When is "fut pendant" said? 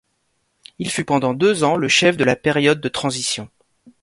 0.89-1.35